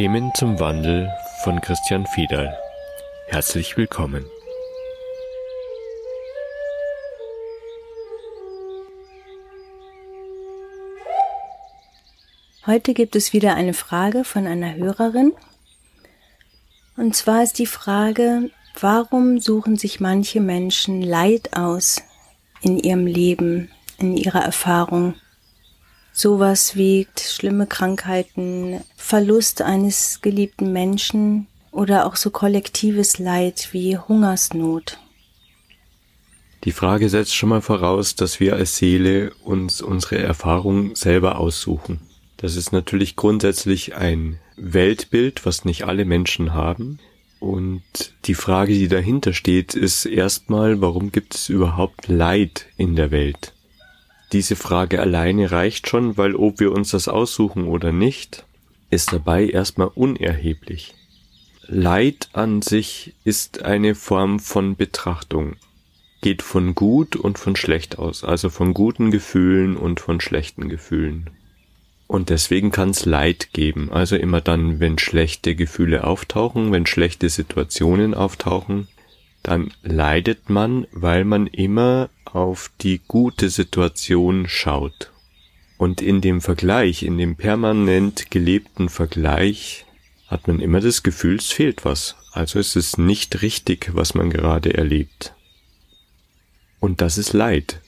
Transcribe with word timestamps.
Themen 0.00 0.32
zum 0.34 0.58
Wandel 0.58 1.12
von 1.44 1.60
Christian 1.60 2.06
Fiedal. 2.06 2.56
Herzlich 3.26 3.76
willkommen. 3.76 4.24
Heute 12.64 12.94
gibt 12.94 13.14
es 13.14 13.34
wieder 13.34 13.56
eine 13.56 13.74
Frage 13.74 14.24
von 14.24 14.46
einer 14.46 14.74
Hörerin. 14.74 15.34
Und 16.96 17.14
zwar 17.14 17.42
ist 17.42 17.58
die 17.58 17.66
Frage, 17.66 18.50
warum 18.80 19.38
suchen 19.38 19.76
sich 19.76 20.00
manche 20.00 20.40
Menschen 20.40 21.02
Leid 21.02 21.54
aus 21.54 22.00
in 22.62 22.78
ihrem 22.78 23.06
Leben, 23.06 23.70
in 23.98 24.16
ihrer 24.16 24.40
Erfahrung? 24.40 25.16
Sowas 26.12 26.76
wiegt 26.76 27.20
schlimme 27.20 27.66
Krankheiten, 27.66 28.80
Verlust 28.96 29.62
eines 29.62 30.20
geliebten 30.22 30.72
Menschen 30.72 31.46
oder 31.70 32.06
auch 32.06 32.16
so 32.16 32.30
kollektives 32.30 33.18
Leid 33.18 33.68
wie 33.72 33.96
Hungersnot. 33.96 34.98
Die 36.64 36.72
Frage 36.72 37.08
setzt 37.08 37.34
schon 37.34 37.48
mal 37.48 37.62
voraus, 37.62 38.16
dass 38.16 38.38
wir 38.38 38.54
als 38.54 38.76
Seele 38.76 39.32
uns 39.42 39.80
unsere 39.80 40.18
Erfahrung 40.18 40.94
selber 40.94 41.38
aussuchen. 41.38 42.00
Das 42.36 42.56
ist 42.56 42.72
natürlich 42.72 43.16
grundsätzlich 43.16 43.94
ein 43.94 44.38
Weltbild, 44.56 45.46
was 45.46 45.64
nicht 45.64 45.84
alle 45.84 46.04
Menschen 46.04 46.52
haben. 46.52 46.98
Und 47.38 48.14
die 48.26 48.34
Frage, 48.34 48.74
die 48.74 48.88
dahinter 48.88 49.32
steht, 49.32 49.74
ist 49.74 50.04
erstmal, 50.04 50.82
warum 50.82 51.12
gibt 51.12 51.34
es 51.34 51.48
überhaupt 51.48 52.08
Leid 52.08 52.66
in 52.76 52.94
der 52.96 53.10
Welt? 53.10 53.54
Diese 54.32 54.54
Frage 54.54 55.00
alleine 55.00 55.50
reicht 55.50 55.88
schon, 55.88 56.16
weil 56.16 56.36
ob 56.36 56.60
wir 56.60 56.72
uns 56.72 56.90
das 56.90 57.08
aussuchen 57.08 57.66
oder 57.66 57.92
nicht, 57.92 58.44
ist 58.90 59.12
dabei 59.12 59.46
erstmal 59.46 59.88
unerheblich. 59.94 60.94
Leid 61.66 62.28
an 62.32 62.62
sich 62.62 63.14
ist 63.24 63.62
eine 63.62 63.94
Form 63.94 64.40
von 64.40 64.76
Betrachtung, 64.76 65.56
geht 66.20 66.42
von 66.42 66.74
gut 66.74 67.16
und 67.16 67.38
von 67.38 67.56
schlecht 67.56 67.98
aus, 67.98 68.24
also 68.24 68.50
von 68.50 68.74
guten 68.74 69.10
Gefühlen 69.10 69.76
und 69.76 70.00
von 70.00 70.20
schlechten 70.20 70.68
Gefühlen. 70.68 71.30
Und 72.06 72.28
deswegen 72.28 72.72
kann 72.72 72.90
es 72.90 73.04
Leid 73.04 73.50
geben. 73.52 73.92
Also 73.92 74.16
immer 74.16 74.40
dann, 74.40 74.80
wenn 74.80 74.98
schlechte 74.98 75.54
Gefühle 75.54 76.02
auftauchen, 76.02 76.72
wenn 76.72 76.86
schlechte 76.86 77.28
Situationen 77.28 78.14
auftauchen, 78.14 78.88
dann 79.42 79.72
leidet 79.82 80.50
man, 80.50 80.86
weil 80.92 81.24
man 81.24 81.46
immer 81.46 82.10
auf 82.24 82.70
die 82.80 83.00
gute 83.06 83.48
Situation 83.48 84.48
schaut. 84.48 85.10
Und 85.78 86.02
in 86.02 86.20
dem 86.20 86.40
Vergleich, 86.40 87.02
in 87.02 87.16
dem 87.16 87.36
permanent 87.36 88.30
gelebten 88.30 88.88
Vergleich, 88.88 89.86
hat 90.26 90.46
man 90.46 90.60
immer 90.60 90.80
das 90.80 91.02
Gefühl, 91.02 91.36
es 91.36 91.50
fehlt 91.50 91.84
was. 91.84 92.16
Also 92.32 92.58
es 92.58 92.76
ist 92.76 92.98
nicht 92.98 93.42
richtig, 93.42 93.90
was 93.94 94.14
man 94.14 94.30
gerade 94.30 94.74
erlebt. 94.74 95.32
Und 96.78 97.00
das 97.00 97.18
ist 97.18 97.32
Leid. 97.32 97.80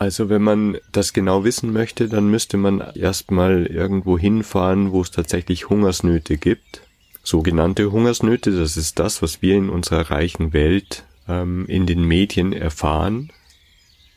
Also 0.00 0.30
wenn 0.30 0.40
man 0.40 0.78
das 0.92 1.12
genau 1.12 1.44
wissen 1.44 1.74
möchte, 1.74 2.08
dann 2.08 2.30
müsste 2.30 2.56
man 2.56 2.80
erstmal 2.94 3.66
irgendwo 3.66 4.18
hinfahren, 4.18 4.92
wo 4.92 5.02
es 5.02 5.10
tatsächlich 5.10 5.68
Hungersnöte 5.68 6.38
gibt. 6.38 6.80
Sogenannte 7.22 7.92
Hungersnöte, 7.92 8.50
das 8.50 8.78
ist 8.78 8.98
das, 8.98 9.20
was 9.20 9.42
wir 9.42 9.56
in 9.56 9.68
unserer 9.68 10.10
reichen 10.10 10.54
Welt 10.54 11.04
ähm, 11.28 11.66
in 11.66 11.84
den 11.84 12.02
Medien 12.02 12.54
erfahren. 12.54 13.30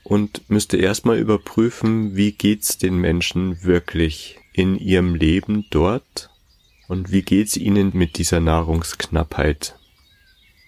Und 0.04 0.50
müsste 0.50 0.78
erstmal 0.78 1.18
überprüfen, 1.18 2.16
wie 2.16 2.32
geht's 2.32 2.78
den 2.78 2.96
Menschen 2.96 3.62
wirklich 3.66 4.40
in 4.54 4.78
ihrem 4.78 5.16
Leben 5.16 5.66
dort 5.70 6.30
und 6.88 7.12
wie 7.12 7.24
geht's 7.24 7.58
ihnen 7.58 7.92
mit 7.94 8.18
dieser 8.18 8.40
Nahrungsknappheit 8.40 9.76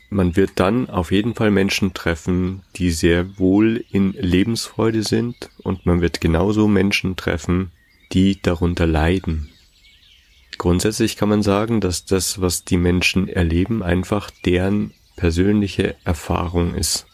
man 0.09 0.35
wird 0.35 0.51
dann 0.55 0.89
auf 0.89 1.11
jeden 1.11 1.35
Fall 1.35 1.51
Menschen 1.51 1.93
treffen, 1.93 2.61
die 2.75 2.91
sehr 2.91 3.37
wohl 3.37 3.83
in 3.91 4.13
Lebensfreude 4.13 5.03
sind 5.03 5.49
und 5.63 5.85
man 5.85 6.01
wird 6.01 6.21
genauso 6.21 6.67
Menschen 6.67 7.15
treffen, 7.15 7.71
die 8.11 8.41
darunter 8.41 8.87
leiden. 8.87 9.49
Grundsätzlich 10.57 11.17
kann 11.17 11.29
man 11.29 11.43
sagen, 11.43 11.81
dass 11.81 12.05
das, 12.05 12.39
was 12.39 12.63
die 12.63 12.77
Menschen 12.77 13.27
erleben, 13.27 13.83
einfach 13.83 14.31
deren 14.45 14.93
persönliche 15.15 15.95
Erfahrung 16.05 16.75
ist. 16.75 17.07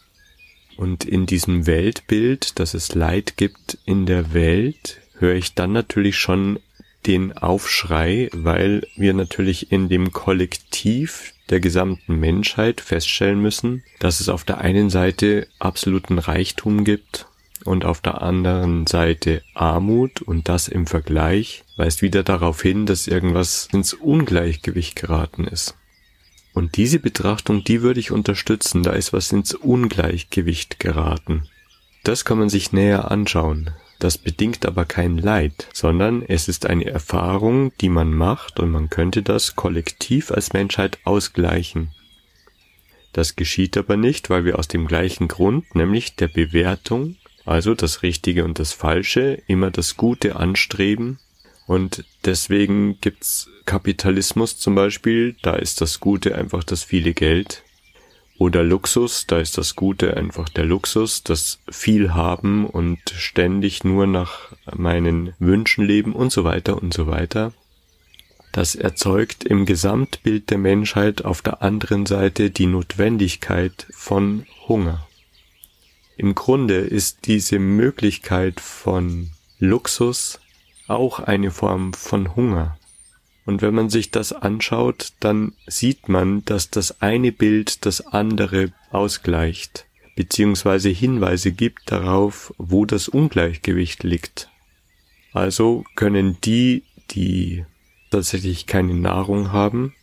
Und 0.78 1.06
in 1.06 1.26
diesem 1.26 1.68
Weltbild, 1.68 2.60
dass 2.60 2.74
es 2.74 2.96
Leid 2.96 3.38
gibt 3.38 3.78
in 3.86 4.06
der 4.06 4.34
Welt, 4.34 5.02
höre 5.18 5.36
ich 5.36 5.54
dann 5.54 5.72
natürlich 5.72 6.18
schon 6.18 6.60
den 7.06 7.36
Aufschrei, 7.38 8.30
weil 8.32 8.88
wir 8.96 9.14
natürlich 9.14 9.72
in 9.72 9.90
dem 9.90 10.12
Kollektiv 10.12 11.34
der 11.52 11.60
gesamten 11.60 12.16
Menschheit 12.16 12.82
feststellen 12.82 13.42
müssen, 13.42 13.84
dass 14.00 14.20
es 14.20 14.30
auf 14.30 14.44
der 14.44 14.60
einen 14.60 14.90
Seite 14.90 15.48
absoluten 15.60 16.18
Reichtum 16.18 16.84
gibt 16.84 17.28
und 17.66 17.86
auf 17.86 18.02
der 18.02 18.22
anderen 18.22 18.88
Seite 18.88 19.44
Armut 19.54 20.22
und 20.22 20.50
das 20.50 20.68
im 20.68 20.88
Vergleich 20.88 21.64
weist 21.78 22.02
wieder 22.02 22.24
darauf 22.24 22.62
hin, 22.62 22.86
dass 22.86 23.08
irgendwas 23.08 23.68
ins 23.72 23.94
Ungleichgewicht 23.94 24.96
geraten 24.96 25.46
ist. 25.46 25.76
Und 26.54 26.78
diese 26.78 27.00
Betrachtung, 27.00 27.64
die 27.64 27.82
würde 27.82 28.00
ich 28.00 28.12
unterstützen, 28.12 28.84
da 28.84 28.92
ist 28.92 29.14
was 29.14 29.32
ins 29.32 29.54
Ungleichgewicht 29.54 30.80
geraten. 30.80 31.48
Das 32.04 32.26
kann 32.26 32.40
man 32.40 32.50
sich 32.50 32.74
näher 32.74 33.12
anschauen. 33.12 33.72
Das 34.02 34.18
bedingt 34.18 34.66
aber 34.66 34.86
kein 34.86 35.20
Leid, 35.20 35.68
sondern 35.74 36.24
es 36.24 36.48
ist 36.48 36.66
eine 36.66 36.88
Erfahrung, 36.88 37.72
die 37.82 37.90
man 37.90 38.16
macht 38.16 38.60
und 38.60 38.72
man 38.72 38.90
könnte 38.90 39.22
das 39.22 39.56
kollektiv 39.56 40.32
als 40.32 40.54
Menschheit 40.54 40.98
ausgleichen. 41.04 41.92
Das 43.14 43.36
geschieht 43.36 43.78
aber 43.78 43.98
nicht, 43.98 44.32
weil 44.32 44.44
wir 44.44 44.58
aus 44.58 44.68
dem 44.68 44.88
gleichen 44.88 45.28
Grund, 45.28 45.76
nämlich 45.76 46.16
der 46.16 46.30
Bewertung, 46.30 47.18
also 47.46 47.76
das 47.76 48.02
Richtige 48.02 48.44
und 48.44 48.58
das 48.58 48.74
Falsche, 48.74 49.44
immer 49.46 49.70
das 49.70 49.98
Gute 49.98 50.36
anstreben. 50.36 51.20
Und 51.68 52.04
deswegen 52.26 53.00
gibt's 53.02 53.52
Kapitalismus 53.66 54.58
zum 54.58 54.74
Beispiel, 54.74 55.36
da 55.44 55.54
ist 55.54 55.80
das 55.80 56.00
Gute 56.00 56.34
einfach 56.34 56.64
das 56.64 56.84
viele 56.84 57.14
Geld. 57.14 57.62
Oder 58.42 58.64
Luxus, 58.64 59.28
da 59.28 59.38
ist 59.38 59.60
das 59.60 59.76
Gute 59.76 60.18
einfach 60.18 60.50
der 60.50 60.66
Luxus, 60.66 61.22
das 61.22 61.60
viel 61.70 62.16
haben 62.16 62.66
und 62.66 62.98
ständig 63.16 63.84
nur 63.84 64.08
nach 64.08 64.52
meinen 64.74 65.36
Wünschen 65.38 65.86
leben 65.86 66.14
und 66.14 66.32
so 66.32 66.44
weiter 66.44 66.82
und 66.82 66.92
so 66.92 67.06
weiter. 67.06 67.54
Das 68.52 68.74
erzeugt 68.74 69.44
im 69.44 69.68
Gesamtbild 69.68 70.50
der 70.50 70.58
Menschheit 70.58 71.24
auf 71.24 71.44
der 71.44 71.62
anderen 71.62 72.08
Seite 72.08 72.50
die 72.50 72.66
Notwendigkeit 72.66 73.86
von 73.92 74.48
Hunger. 74.68 75.08
Im 76.18 76.34
Grunde 76.34 76.78
ist 76.78 77.28
diese 77.28 77.60
Möglichkeit 77.60 78.60
von 78.60 79.30
Luxus 79.60 80.40
auch 80.88 81.20
eine 81.20 81.52
Form 81.52 81.94
von 81.94 82.36
Hunger. 82.36 82.76
Und 83.52 83.62
wenn 83.62 83.76
man 83.76 83.90
sich 83.90 84.12
das 84.12 84.32
anschaut, 84.32 85.12
dann 85.20 85.52
sieht 85.68 86.08
man, 86.08 86.46
dass 86.46 86.70
das 86.70 87.02
eine 87.02 87.34
Bild 87.34 87.86
das 87.86 88.00
andere 88.00 88.72
ausgleicht, 88.92 89.88
beziehungsweise 90.16 90.88
Hinweise 90.88 91.52
gibt 91.52 91.92
darauf, 91.92 92.54
wo 92.58 92.86
das 92.86 93.10
Ungleichgewicht 93.10 94.04
liegt. 94.04 94.50
Also 95.34 95.84
können 95.98 96.38
die, 96.46 96.84
die 97.10 97.66
tatsächlich 98.10 98.68
keine 98.68 98.94
Nahrung 98.94 99.52
haben, 99.52 99.96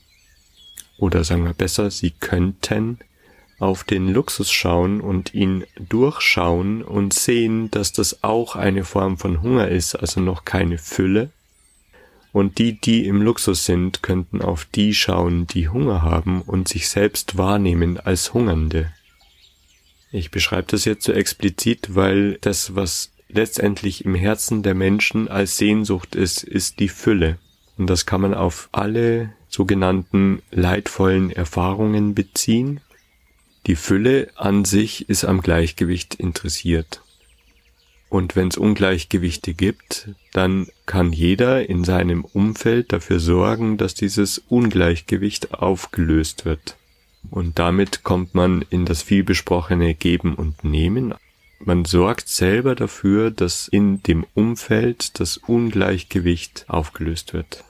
oder 0.99 1.25
sagen 1.25 1.47
wir 1.47 1.55
besser, 1.55 1.91
sie 1.91 2.11
könnten 2.11 2.99
auf 3.59 3.83
den 3.83 4.13
Luxus 4.13 4.53
schauen 4.53 5.01
und 5.01 5.33
ihn 5.33 5.65
durchschauen 5.89 6.83
und 6.83 7.15
sehen, 7.15 7.71
dass 7.71 7.95
das 7.95 8.23
auch 8.23 8.57
eine 8.57 8.85
Form 8.85 9.17
von 9.17 9.41
Hunger 9.41 9.69
ist, 9.69 9.95
also 9.95 10.21
noch 10.21 10.45
keine 10.45 10.77
Fülle, 10.77 11.31
und 12.39 12.59
die, 12.59 12.81
die 12.81 13.05
im 13.07 13.21
Luxus 13.21 13.65
sind, 13.65 14.03
könnten 14.03 14.43
auf 14.43 14.65
die 14.65 14.95
schauen, 14.95 15.49
die 15.49 15.69
Hunger 15.69 16.03
haben 16.03 16.43
und 16.43 16.69
sich 16.69 16.89
selbst 16.89 17.37
wahrnehmen 17.37 17.99
als 17.99 18.33
Hungernde. 18.33 18.93
Ich 20.13 20.31
beschreibe 20.31 20.69
das 20.69 20.85
jetzt 20.85 21.05
so 21.05 21.13
explizit, 21.13 21.97
weil 21.97 22.39
das, 22.41 22.77
was 22.77 23.11
letztendlich 23.29 24.05
im 24.05 24.15
Herzen 24.15 24.63
der 24.63 24.75
Menschen 24.75 25.27
als 25.27 25.57
Sehnsucht 25.57 26.15
ist, 26.15 26.45
ist 26.45 26.79
die 26.79 26.89
Fülle. 26.89 27.39
Und 27.77 27.89
das 27.91 28.07
kann 28.07 28.21
man 28.21 28.35
auf 28.35 28.69
alle 28.71 29.33
sogenannten 29.49 30.41
leidvollen 30.53 31.31
Erfahrungen 31.31 32.15
beziehen. 32.15 32.81
Die 33.67 33.77
Fülle 33.77 34.31
an 34.37 34.65
sich 34.65 35.09
ist 35.09 35.25
am 35.25 35.43
Gleichgewicht 35.43 36.15
interessiert. 36.15 37.03
Und 38.09 38.37
wenn 38.37 38.49
es 38.49 38.57
Ungleichgewichte 38.57 39.53
gibt, 39.53 40.09
dann 40.33 40.69
kann 40.87 41.13
jeder 41.13 41.69
in 41.69 41.85
seinem 41.85 42.25
Umfeld 42.25 42.93
dafür 42.93 43.21
sorgen, 43.21 43.77
dass 43.77 43.95
dieses 43.95 44.39
Ungleichgewicht 44.39 45.53
aufgelöst 45.53 46.45
wird. 46.45 46.77
Und 47.31 47.59
damit 47.59 48.05
kommt 48.05 48.35
man 48.35 48.65
in 48.71 48.87
das 48.87 49.03
vielbesprochene 49.03 49.95
Geben 49.95 50.35
und 50.35 50.65
Nehmen. 50.65 51.15
man 51.61 51.85
sorgt 51.85 52.29
selber 52.29 52.75
dafür, 52.75 53.31
dass 53.31 53.69
in 53.69 54.03
dem 54.05 54.25
Umfeld 54.35 55.19
das 55.21 55.37
Ungleichgewicht 55.37 56.65
aufgelöst 56.69 57.35
wird. 57.35 57.65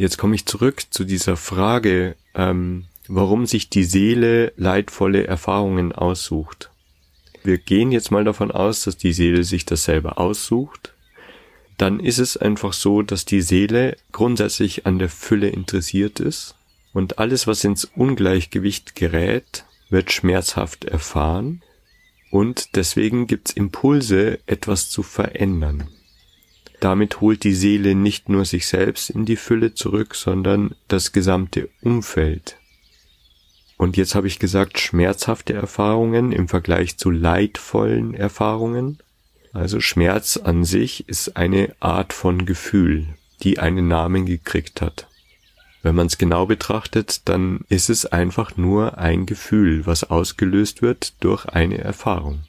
Jetzt 0.00 0.16
komme 0.16 0.34
ich 0.34 0.46
zurück 0.46 0.82
zu 0.90 1.04
dieser 1.04 1.36
Frage, 1.36 2.16
ähm, 2.34 2.86
warum 3.06 3.44
sich 3.44 3.68
die 3.68 3.84
Seele 3.84 4.52
leidvolle 4.56 5.26
Erfahrungen 5.26 5.92
aussucht. 5.92 6.70
Wir 7.44 7.58
gehen 7.58 7.92
jetzt 7.92 8.10
mal 8.10 8.24
davon 8.24 8.50
aus, 8.50 8.82
dass 8.82 8.96
die 8.96 9.12
Seele 9.12 9.44
sich 9.44 9.66
das 9.66 9.84
selber 9.84 10.18
aussucht. 10.18 10.94
Dann 11.76 12.00
ist 12.00 12.18
es 12.18 12.36
einfach 12.36 12.72
so, 12.72 13.02
dass 13.02 13.24
die 13.24 13.42
Seele 13.42 13.96
grundsätzlich 14.12 14.86
an 14.86 14.98
der 14.98 15.08
Fülle 15.08 15.48
interessiert 15.48 16.18
ist 16.18 16.54
und 16.92 17.18
alles, 17.18 17.46
was 17.46 17.64
ins 17.64 17.84
Ungleichgewicht 17.84 18.96
gerät, 18.96 19.64
wird 19.90 20.12
schmerzhaft 20.12 20.84
erfahren 20.84 21.62
und 22.30 22.76
deswegen 22.76 23.26
gibt's 23.26 23.52
Impulse, 23.52 24.38
etwas 24.46 24.88
zu 24.88 25.02
verändern. 25.02 25.88
Damit 26.80 27.20
holt 27.20 27.44
die 27.44 27.54
Seele 27.54 27.94
nicht 27.94 28.28
nur 28.28 28.46
sich 28.46 28.66
selbst 28.66 29.10
in 29.10 29.26
die 29.26 29.36
Fülle 29.36 29.74
zurück, 29.74 30.14
sondern 30.14 30.74
das 30.88 31.12
gesamte 31.12 31.68
Umfeld. 31.82 32.56
Und 33.76 33.96
jetzt 33.96 34.14
habe 34.14 34.26
ich 34.26 34.38
gesagt, 34.38 34.78
schmerzhafte 34.78 35.52
Erfahrungen 35.52 36.32
im 36.32 36.48
Vergleich 36.48 36.96
zu 36.96 37.10
leidvollen 37.10 38.14
Erfahrungen. 38.14 38.98
Also 39.52 39.80
Schmerz 39.80 40.36
an 40.36 40.64
sich 40.64 41.08
ist 41.08 41.36
eine 41.36 41.74
Art 41.80 42.12
von 42.12 42.46
Gefühl, 42.46 43.06
die 43.42 43.58
einen 43.58 43.88
Namen 43.88 44.26
gekriegt 44.26 44.80
hat. 44.80 45.06
Wenn 45.82 45.94
man 45.94 46.08
es 46.08 46.18
genau 46.18 46.46
betrachtet, 46.46 47.28
dann 47.28 47.60
ist 47.68 47.88
es 47.88 48.04
einfach 48.04 48.56
nur 48.56 48.98
ein 48.98 49.24
Gefühl, 49.24 49.86
was 49.86 50.04
ausgelöst 50.04 50.82
wird 50.82 51.14
durch 51.20 51.46
eine 51.46 51.78
Erfahrung. 51.78 52.40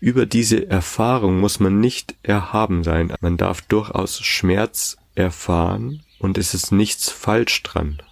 Über 0.00 0.24
diese 0.24 0.70
Erfahrung 0.70 1.40
muss 1.40 1.60
man 1.60 1.78
nicht 1.78 2.14
erhaben 2.22 2.82
sein. 2.84 3.12
Man 3.20 3.36
darf 3.36 3.60
durchaus 3.60 4.20
Schmerz 4.20 4.96
erfahren 5.14 6.02
und 6.18 6.38
es 6.38 6.54
ist 6.54 6.72
nichts 6.72 7.10
falsch 7.10 7.62
dran. 7.62 8.02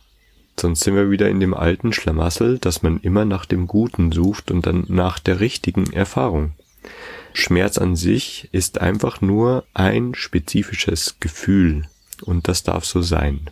Sonst 0.61 0.81
sind 0.81 0.97
wir 0.97 1.11
wieder 1.11 1.31
in 1.31 1.41
dem 1.41 1.55
alten 1.55 1.93
Schlamassel, 1.95 2.59
dass 2.59 2.83
man 2.83 3.01
immer 3.01 3.25
nach 3.25 3.47
dem 3.47 3.67
Guten 3.67 4.13
sucht 4.13 4.51
und 4.51 4.67
dann 4.67 4.85
nach 4.89 5.19
der 5.19 5.41
richtigen 5.41 5.93
Erfahrung. 5.93 6.53
Schmerz 7.33 7.79
an 7.79 7.97
sich 7.97 8.49
ist 8.53 8.81
einfach 8.81 9.21
nur 9.21 9.65
ein 9.73 10.15
spezifisches 10.15 11.17
Gefühl 11.21 11.89
und 12.23 12.49
das 12.49 12.65
darf 12.65 12.85
so 12.85 13.01
sein. 13.01 13.49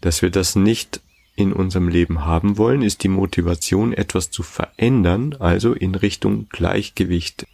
Dass 0.00 0.20
wir 0.20 0.30
das 0.30 0.54
nicht 0.54 1.00
in 1.38 1.52
unserem 1.52 1.86
Leben 1.86 2.24
haben 2.24 2.58
wollen, 2.58 2.82
ist 2.82 3.04
die 3.04 3.08
Motivation, 3.08 3.92
etwas 3.92 4.32
zu 4.32 4.42
verändern, 4.42 5.36
also 5.38 5.72
in 5.72 5.94
Richtung 5.94 6.48
Gleichgewicht. 6.48 7.46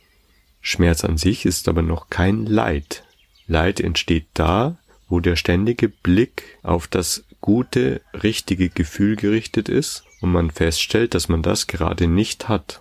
Schmerz 0.63 1.05
an 1.05 1.19
sich 1.19 1.45
ist 1.45 1.69
aber 1.69 1.83
noch 1.83 2.09
kein 2.09 2.47
Leid. 2.47 3.05
Leid 3.47 3.81
entsteht 3.81 4.25
da, 4.33 4.79
wo 5.11 5.21
der 5.21 5.37
ständige 5.37 5.91
Blick 5.91 6.59
auf 6.63 6.87
das 6.87 7.25
gute, 7.43 8.01
richtige 8.23 8.71
Gefühl 8.71 9.17
gerichtet 9.17 9.69
ist 9.69 10.05
und 10.23 10.33
man 10.33 10.51
feststellt, 10.51 11.13
dass 11.13 11.29
man 11.29 11.43
das 11.43 11.67
gerade 11.67 12.07
nicht 12.07 12.49
hat. 12.49 12.81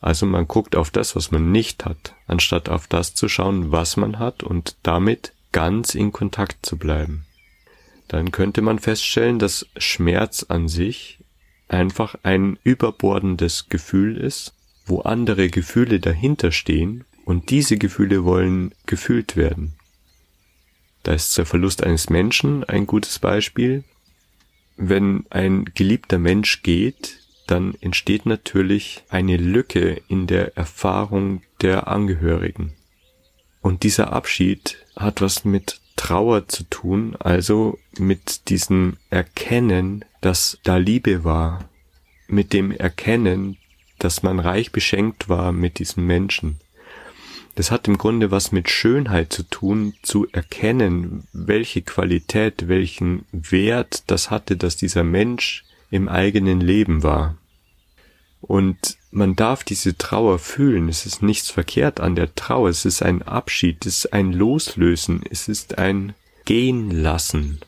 Also 0.00 0.24
man 0.24 0.48
guckt 0.48 0.76
auf 0.76 0.90
das, 0.90 1.14
was 1.14 1.30
man 1.30 1.52
nicht 1.52 1.84
hat, 1.84 2.14
anstatt 2.26 2.70
auf 2.70 2.86
das 2.86 3.14
zu 3.14 3.28
schauen, 3.28 3.70
was 3.70 3.98
man 3.98 4.18
hat 4.18 4.42
und 4.42 4.76
damit 4.82 5.34
ganz 5.52 5.94
in 5.94 6.10
Kontakt 6.10 6.64
zu 6.64 6.78
bleiben 6.78 7.26
dann 8.08 8.32
könnte 8.32 8.62
man 8.62 8.78
feststellen, 8.78 9.38
dass 9.38 9.66
Schmerz 9.76 10.44
an 10.48 10.68
sich 10.68 11.18
einfach 11.68 12.16
ein 12.22 12.58
überbordendes 12.64 13.68
Gefühl 13.68 14.16
ist, 14.16 14.54
wo 14.86 15.00
andere 15.00 15.50
Gefühle 15.50 16.00
dahinter 16.00 16.50
stehen 16.50 17.04
und 17.26 17.50
diese 17.50 17.76
Gefühle 17.76 18.24
wollen 18.24 18.74
gefühlt 18.86 19.36
werden. 19.36 19.74
Da 21.02 21.12
ist 21.12 21.36
der 21.36 21.46
Verlust 21.46 21.84
eines 21.84 22.08
Menschen 22.08 22.64
ein 22.64 22.86
gutes 22.86 23.18
Beispiel. 23.18 23.84
Wenn 24.76 25.26
ein 25.30 25.66
geliebter 25.74 26.18
Mensch 26.18 26.62
geht, 26.62 27.18
dann 27.46 27.74
entsteht 27.80 28.26
natürlich 28.26 29.02
eine 29.08 29.36
Lücke 29.36 30.00
in 30.08 30.26
der 30.26 30.56
Erfahrung 30.56 31.42
der 31.60 31.88
Angehörigen. 31.88 32.72
Und 33.60 33.82
dieser 33.82 34.12
Abschied 34.12 34.78
hat 34.96 35.20
was 35.20 35.44
mit 35.44 35.80
Trauer 35.98 36.48
zu 36.48 36.62
tun, 36.64 37.16
also 37.18 37.78
mit 37.98 38.48
diesem 38.48 38.96
Erkennen, 39.10 40.04
dass 40.22 40.58
da 40.62 40.76
Liebe 40.78 41.24
war, 41.24 41.68
mit 42.28 42.52
dem 42.54 42.70
Erkennen, 42.70 43.58
dass 43.98 44.22
man 44.22 44.38
reich 44.38 44.72
beschenkt 44.72 45.28
war 45.28 45.52
mit 45.52 45.78
diesem 45.78 46.06
Menschen. 46.06 46.60
Das 47.56 47.72
hat 47.72 47.88
im 47.88 47.98
Grunde 47.98 48.30
was 48.30 48.52
mit 48.52 48.70
Schönheit 48.70 49.32
zu 49.32 49.42
tun, 49.42 49.94
zu 50.02 50.28
erkennen, 50.30 51.24
welche 51.32 51.82
Qualität, 51.82 52.68
welchen 52.68 53.24
Wert 53.32 54.04
das 54.06 54.30
hatte, 54.30 54.56
dass 54.56 54.76
dieser 54.76 55.02
Mensch 55.02 55.64
im 55.90 56.08
eigenen 56.08 56.60
Leben 56.60 57.02
war. 57.02 57.36
Und 58.40 58.96
man 59.10 59.36
darf 59.36 59.64
diese 59.64 59.96
Trauer 59.98 60.38
fühlen. 60.38 60.88
Es 60.88 61.06
ist 61.06 61.22
nichts 61.22 61.50
verkehrt 61.50 62.00
an 62.00 62.14
der 62.14 62.34
Trauer. 62.34 62.68
Es 62.68 62.84
ist 62.84 63.02
ein 63.02 63.22
Abschied, 63.22 63.84
es 63.84 64.04
ist 64.04 64.12
ein 64.12 64.32
Loslösen, 64.32 65.22
es 65.28 65.48
ist 65.48 65.78
ein 65.78 66.14
Gehen 66.44 66.90
lassen 66.90 67.60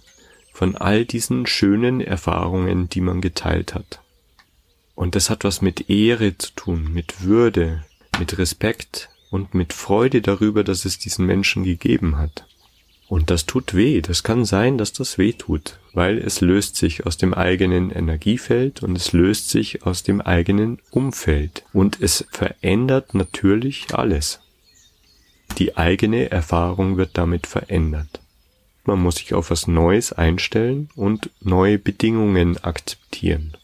von 0.60 0.76
all 0.76 1.06
diesen 1.06 1.46
schönen 1.46 2.02
Erfahrungen, 2.02 2.90
die 2.90 3.00
man 3.00 3.22
geteilt 3.22 3.74
hat. 3.74 4.02
Und 4.94 5.14
das 5.14 5.30
hat 5.30 5.42
was 5.42 5.62
mit 5.62 5.88
Ehre 5.88 6.36
zu 6.36 6.52
tun, 6.54 6.92
mit 6.92 7.22
Würde, 7.22 7.82
mit 8.18 8.36
Respekt 8.36 9.08
und 9.30 9.54
mit 9.54 9.72
Freude 9.72 10.20
darüber, 10.20 10.62
dass 10.62 10.84
es 10.84 10.98
diesen 10.98 11.24
Menschen 11.24 11.64
gegeben 11.64 12.18
hat. 12.18 12.44
Und 13.10 13.28
das 13.30 13.44
tut 13.44 13.74
weh. 13.74 14.00
Das 14.02 14.22
kann 14.22 14.44
sein, 14.44 14.78
dass 14.78 14.92
das 14.92 15.18
weh 15.18 15.32
tut, 15.32 15.80
weil 15.92 16.16
es 16.16 16.40
löst 16.40 16.76
sich 16.76 17.06
aus 17.06 17.16
dem 17.16 17.34
eigenen 17.34 17.90
Energiefeld 17.90 18.84
und 18.84 18.96
es 18.96 19.12
löst 19.12 19.50
sich 19.50 19.84
aus 19.84 20.04
dem 20.04 20.20
eigenen 20.20 20.78
Umfeld. 20.92 21.64
Und 21.72 22.00
es 22.00 22.24
verändert 22.30 23.14
natürlich 23.14 23.92
alles. 23.92 24.38
Die 25.58 25.76
eigene 25.76 26.30
Erfahrung 26.30 26.98
wird 26.98 27.18
damit 27.18 27.48
verändert. 27.48 28.20
Man 28.84 29.00
muss 29.00 29.16
sich 29.16 29.34
auf 29.34 29.50
was 29.50 29.66
Neues 29.66 30.12
einstellen 30.12 30.88
und 30.94 31.30
neue 31.40 31.80
Bedingungen 31.80 32.58
akzeptieren. 32.58 33.56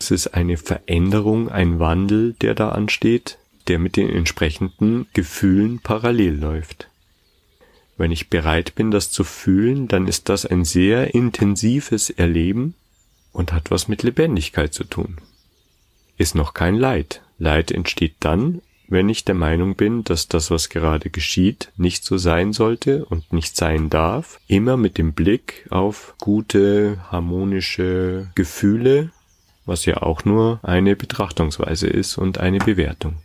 Es 0.00 0.10
ist 0.10 0.28
eine 0.28 0.56
Veränderung, 0.56 1.50
ein 1.50 1.78
Wandel, 1.78 2.32
der 2.40 2.54
da 2.54 2.70
ansteht, 2.70 3.36
der 3.68 3.78
mit 3.78 3.96
den 3.96 4.08
entsprechenden 4.08 5.06
Gefühlen 5.12 5.80
parallel 5.80 6.38
läuft. 6.38 6.88
Wenn 7.96 8.12
ich 8.12 8.28
bereit 8.28 8.74
bin, 8.74 8.90
das 8.90 9.10
zu 9.10 9.24
fühlen, 9.24 9.88
dann 9.88 10.06
ist 10.06 10.28
das 10.28 10.44
ein 10.44 10.64
sehr 10.64 11.14
intensives 11.14 12.10
Erleben 12.10 12.74
und 13.32 13.52
hat 13.52 13.70
was 13.70 13.88
mit 13.88 14.02
Lebendigkeit 14.02 14.74
zu 14.74 14.84
tun. 14.84 15.16
Ist 16.18 16.34
noch 16.34 16.54
kein 16.54 16.74
Leid. 16.74 17.22
Leid 17.38 17.70
entsteht 17.70 18.16
dann, 18.20 18.62
wenn 18.88 19.08
ich 19.08 19.24
der 19.24 19.34
Meinung 19.34 19.74
bin, 19.74 20.04
dass 20.04 20.28
das, 20.28 20.50
was 20.50 20.68
gerade 20.68 21.10
geschieht, 21.10 21.72
nicht 21.76 22.04
so 22.04 22.18
sein 22.18 22.52
sollte 22.52 23.04
und 23.04 23.32
nicht 23.32 23.56
sein 23.56 23.90
darf, 23.90 24.40
immer 24.46 24.76
mit 24.76 24.96
dem 24.96 25.12
Blick 25.12 25.66
auf 25.70 26.14
gute, 26.18 26.98
harmonische 27.10 28.28
Gefühle, 28.34 29.10
was 29.64 29.84
ja 29.86 30.02
auch 30.02 30.24
nur 30.24 30.60
eine 30.62 30.94
Betrachtungsweise 30.94 31.88
ist 31.88 32.16
und 32.16 32.38
eine 32.38 32.58
Bewertung. 32.58 33.16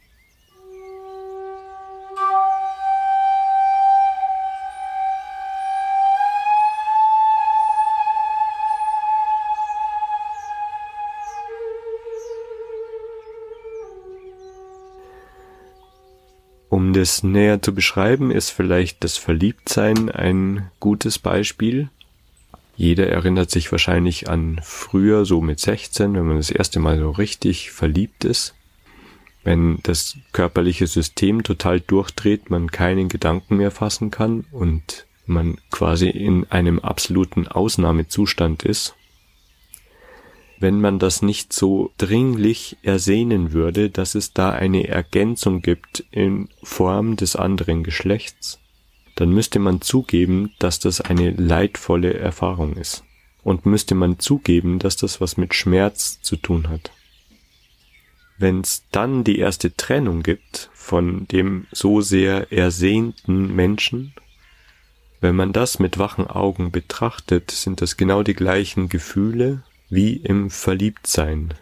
Um 16.82 16.94
das 16.94 17.22
näher 17.22 17.62
zu 17.62 17.76
beschreiben, 17.76 18.32
ist 18.32 18.50
vielleicht 18.50 19.04
das 19.04 19.16
Verliebtsein 19.16 20.10
ein 20.10 20.72
gutes 20.80 21.20
Beispiel. 21.20 21.90
Jeder 22.76 23.08
erinnert 23.08 23.52
sich 23.52 23.72
wahrscheinlich 23.72 24.30
an 24.30 24.60
früher, 24.64 25.24
so 25.24 25.42
mit 25.42 25.60
16, 25.60 26.16
wenn 26.16 26.26
man 26.26 26.38
das 26.38 26.50
erste 26.50 26.80
Mal 26.80 26.98
so 26.98 27.12
richtig 27.12 27.70
verliebt 27.70 28.26
ist. 28.26 28.56
Wenn 29.44 29.78
das 29.84 30.18
körperliche 30.32 30.88
System 30.88 31.44
total 31.44 31.82
durchdreht, 31.82 32.50
man 32.50 32.72
keinen 32.72 33.10
Gedanken 33.10 33.58
mehr 33.58 33.70
fassen 33.70 34.10
kann 34.10 34.46
und 34.52 35.06
man 35.28 35.58
quasi 35.70 36.10
in 36.10 36.50
einem 36.50 36.80
absoluten 36.80 37.48
Ausnahmezustand 37.48 38.64
ist. 38.64 38.96
Wenn 40.62 40.80
man 40.80 41.00
das 41.00 41.24
nicht 41.24 41.54
so 41.54 41.92
dringlich 41.98 42.78
ersehnen 42.84 43.52
würde, 43.52 43.90
dass 43.90 44.14
es 44.14 44.32
da 44.32 44.52
eine 44.52 44.88
Ergänzung 44.88 45.64
gibt 45.64 46.06
in 46.12 46.50
Form 46.62 47.16
des 47.16 47.36
anderen 47.36 47.84
Geschlechts, 47.84 48.60
dann 49.16 49.32
müsste 49.32 49.58
man 49.58 49.82
zugeben, 49.82 50.54
dass 50.60 50.80
das 50.80 51.02
eine 51.02 51.32
leidvolle 51.32 52.14
Erfahrung 52.14 52.78
ist. 52.78 53.04
Und 53.44 53.66
müsste 53.66 53.96
man 53.96 54.20
zugeben, 54.20 54.78
dass 54.78 54.96
das 54.96 55.20
was 55.20 55.36
mit 55.36 55.56
Schmerz 55.56 56.22
zu 56.22 56.36
tun 56.36 56.70
hat. 56.70 56.92
Wenn 58.38 58.62
es 58.62 58.84
dann 58.92 59.24
die 59.24 59.40
erste 59.40 59.76
Trennung 59.76 60.22
gibt 60.22 60.70
von 60.74 61.28
dem 61.28 61.66
so 61.72 62.02
sehr 62.02 62.52
ersehnten 62.52 63.56
Menschen, 63.56 64.14
wenn 65.22 65.36
man 65.36 65.54
das 65.54 65.80
mit 65.80 65.98
wachen 65.98 66.28
Augen 66.28 66.72
betrachtet, 66.72 67.50
sind 67.50 67.82
das 67.82 67.98
genau 67.98 68.22
die 68.22 68.34
gleichen 68.36 68.90
Gefühle, 68.90 69.64
wie 69.92 70.16
im 70.16 70.50
Verliebtsein 70.50 71.54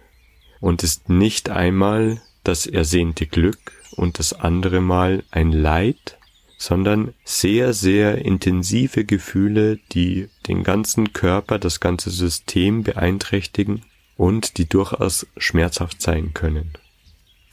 und 0.62 0.83
ist 0.83 1.09
nicht 1.09 1.50
einmal 1.50 2.21
das 2.43 2.67
ersehnte 2.67 3.25
Glück 3.25 3.74
und 3.91 4.19
das 4.19 4.33
andere 4.33 4.79
Mal 4.79 5.24
ein 5.31 5.51
Leid, 5.51 6.17
sondern 6.57 7.13
sehr, 7.24 7.74
sehr 7.74 8.24
intensive 8.24 9.03
Gefühle, 9.03 9.79
die 9.91 10.29
den 10.48 10.63
ganzen 10.63 11.12
Körper, 11.12 11.57
das 11.57 11.79
ganze 11.79 12.12
System 12.12 12.83
beeinträchtigen 12.83 13.81
und 14.15 14.57
die 14.57 14.69
durchaus 14.69 15.25
schmerzhaft 15.38 16.01
sein 16.01 16.33
können. 16.33 16.74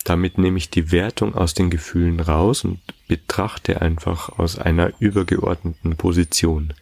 Damit 0.05 0.39
nehme 0.39 0.59
ich 0.59 0.71
die 0.71 0.93
Wertung 0.93 1.35
aus 1.35 1.55
den 1.55 1.71
Gefühlen 1.71 2.21
raus 2.21 2.65
und 2.65 2.81
betrachte 3.09 3.81
einfach 3.81 4.39
aus 4.39 4.59
einer 4.59 4.93
übergeordneten 5.01 5.97
Position. 5.97 6.75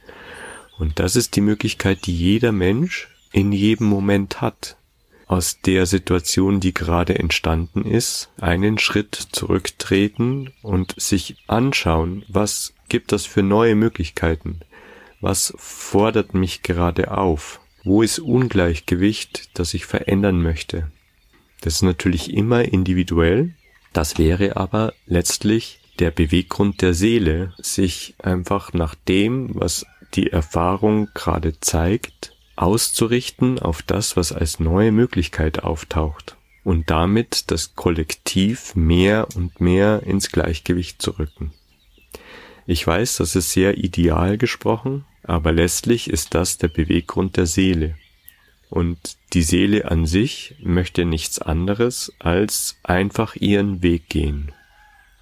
Und 0.78 0.98
das 0.98 1.14
ist 1.16 1.36
die 1.36 1.40
Möglichkeit, 1.40 2.06
die 2.06 2.16
jeder 2.16 2.52
Mensch 2.52 3.08
in 3.34 3.50
jedem 3.50 3.88
Moment 3.88 4.40
hat, 4.40 4.76
aus 5.26 5.60
der 5.60 5.86
Situation, 5.86 6.60
die 6.60 6.72
gerade 6.72 7.18
entstanden 7.18 7.84
ist, 7.84 8.30
einen 8.40 8.78
Schritt 8.78 9.16
zurücktreten 9.32 10.52
und 10.62 10.94
sich 10.96 11.36
anschauen, 11.48 12.24
was 12.28 12.74
gibt 12.88 13.10
das 13.10 13.26
für 13.26 13.42
neue 13.42 13.74
Möglichkeiten, 13.74 14.60
was 15.20 15.52
fordert 15.56 16.32
mich 16.34 16.62
gerade 16.62 17.10
auf, 17.10 17.60
wo 17.82 18.02
ist 18.02 18.20
Ungleichgewicht, 18.20 19.50
das 19.54 19.74
ich 19.74 19.84
verändern 19.84 20.40
möchte. 20.40 20.92
Das 21.60 21.74
ist 21.74 21.82
natürlich 21.82 22.32
immer 22.32 22.62
individuell, 22.64 23.54
das 23.92 24.16
wäre 24.16 24.56
aber 24.56 24.92
letztlich 25.06 25.80
der 25.98 26.12
Beweggrund 26.12 26.82
der 26.82 26.94
Seele, 26.94 27.52
sich 27.58 28.14
einfach 28.22 28.72
nach 28.74 28.94
dem, 28.94 29.50
was 29.54 29.86
die 30.14 30.30
Erfahrung 30.30 31.08
gerade 31.14 31.58
zeigt, 31.58 32.33
auszurichten 32.56 33.58
auf 33.58 33.82
das, 33.82 34.16
was 34.16 34.32
als 34.32 34.60
neue 34.60 34.92
Möglichkeit 34.92 35.62
auftaucht 35.62 36.36
und 36.64 36.90
damit 36.90 37.50
das 37.50 37.74
Kollektiv 37.74 38.74
mehr 38.74 39.28
und 39.34 39.60
mehr 39.60 40.02
ins 40.04 40.30
Gleichgewicht 40.30 41.00
zu 41.00 41.12
rücken. 41.12 41.52
Ich 42.66 42.86
weiß, 42.86 43.16
das 43.16 43.36
ist 43.36 43.52
sehr 43.52 43.76
ideal 43.76 44.38
gesprochen, 44.38 45.04
aber 45.22 45.52
letztlich 45.52 46.08
ist 46.08 46.34
das 46.34 46.56
der 46.58 46.68
Beweggrund 46.68 47.36
der 47.36 47.46
Seele. 47.46 47.96
Und 48.70 49.16
die 49.34 49.42
Seele 49.42 49.90
an 49.90 50.06
sich 50.06 50.56
möchte 50.62 51.04
nichts 51.04 51.38
anderes 51.38 52.12
als 52.18 52.76
einfach 52.82 53.36
ihren 53.36 53.82
Weg 53.82 54.08
gehen. 54.08 54.52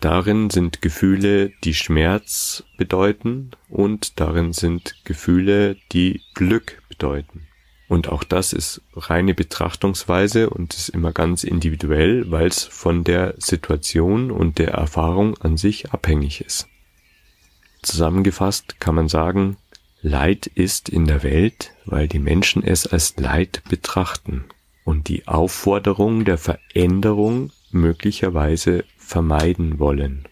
Darin 0.00 0.50
sind 0.50 0.82
Gefühle, 0.82 1.52
die 1.62 1.74
Schmerz 1.74 2.64
bedeuten 2.76 3.52
und 3.68 4.18
darin 4.20 4.52
sind 4.52 4.96
Gefühle, 5.04 5.76
die 5.92 6.22
Glück 6.34 6.81
bedeuten. 7.02 7.48
Und 7.88 8.08
auch 8.08 8.24
das 8.24 8.52
ist 8.52 8.80
reine 8.94 9.34
Betrachtungsweise 9.34 10.48
und 10.48 10.72
ist 10.72 10.88
immer 10.88 11.12
ganz 11.12 11.44
individuell, 11.44 12.30
weil 12.30 12.46
es 12.46 12.64
von 12.64 13.04
der 13.04 13.34
Situation 13.38 14.30
und 14.30 14.58
der 14.58 14.70
Erfahrung 14.70 15.36
an 15.38 15.56
sich 15.56 15.90
abhängig 15.90 16.40
ist. 16.40 16.68
Zusammengefasst 17.82 18.80
kann 18.80 18.94
man 18.94 19.08
sagen, 19.08 19.56
Leid 20.00 20.46
ist 20.46 20.88
in 20.88 21.06
der 21.06 21.22
Welt, 21.22 21.72
weil 21.84 22.08
die 22.08 22.18
Menschen 22.20 22.62
es 22.62 22.86
als 22.86 23.16
Leid 23.18 23.62
betrachten 23.68 24.44
und 24.84 25.08
die 25.08 25.28
Aufforderung 25.28 26.24
der 26.24 26.38
Veränderung 26.38 27.50
möglicherweise 27.72 28.84
vermeiden 28.96 29.78
wollen. 29.78 30.24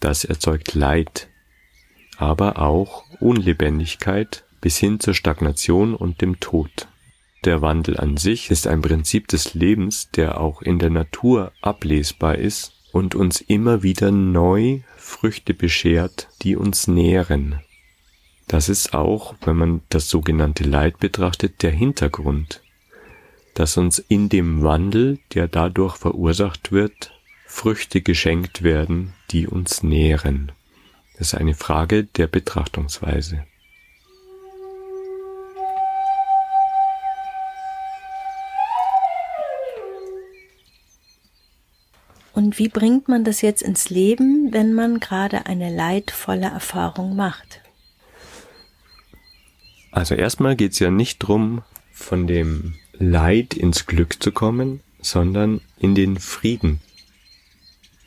Das 0.00 0.24
erzeugt 0.24 0.74
Leid, 0.74 1.28
aber 2.16 2.58
auch 2.58 3.04
Unlebendigkeit 3.20 4.44
bis 4.60 4.78
hin 4.78 5.00
zur 5.00 5.14
Stagnation 5.14 5.94
und 5.94 6.20
dem 6.20 6.40
Tod. 6.40 6.88
Der 7.44 7.62
Wandel 7.62 7.98
an 7.98 8.16
sich 8.16 8.50
ist 8.50 8.66
ein 8.66 8.82
Prinzip 8.82 9.28
des 9.28 9.54
Lebens, 9.54 10.10
der 10.10 10.40
auch 10.40 10.60
in 10.60 10.78
der 10.78 10.90
Natur 10.90 11.52
ablesbar 11.62 12.36
ist 12.36 12.72
und 12.92 13.14
uns 13.14 13.40
immer 13.40 13.82
wieder 13.82 14.10
neu 14.10 14.80
Früchte 14.96 15.54
beschert, 15.54 16.28
die 16.42 16.56
uns 16.56 16.86
nähren. 16.86 17.60
Das 18.46 18.68
ist 18.68 18.94
auch, 18.94 19.34
wenn 19.42 19.56
man 19.56 19.80
das 19.88 20.10
sogenannte 20.10 20.64
Leid 20.64 20.98
betrachtet, 20.98 21.62
der 21.62 21.70
Hintergrund, 21.70 22.62
dass 23.54 23.76
uns 23.76 23.98
in 23.98 24.28
dem 24.28 24.62
Wandel, 24.62 25.18
der 25.34 25.48
dadurch 25.48 25.96
verursacht 25.96 26.72
wird, 26.72 27.12
Früchte 27.46 28.00
geschenkt 28.00 28.62
werden, 28.62 29.12
die 29.30 29.46
uns 29.46 29.82
nähren. 29.82 30.52
Das 31.16 31.32
ist 31.32 31.34
eine 31.34 31.54
Frage 31.54 32.04
der 32.04 32.26
Betrachtungsweise. 32.26 33.44
Und 42.32 42.58
wie 42.58 42.68
bringt 42.68 43.08
man 43.08 43.24
das 43.24 43.42
jetzt 43.42 43.62
ins 43.62 43.90
Leben, 43.90 44.52
wenn 44.52 44.74
man 44.74 45.00
gerade 45.00 45.46
eine 45.46 45.74
leidvolle 45.74 46.46
Erfahrung 46.46 47.16
macht? 47.16 47.60
Also 49.90 50.14
erstmal 50.14 50.54
geht 50.54 50.72
es 50.72 50.78
ja 50.78 50.90
nicht 50.90 51.18
drum, 51.18 51.62
von 51.92 52.26
dem 52.26 52.74
Leid 52.92 53.54
ins 53.54 53.86
Glück 53.86 54.22
zu 54.22 54.30
kommen, 54.30 54.80
sondern 55.00 55.60
in 55.78 55.94
den 55.94 56.18
Frieden 56.18 56.80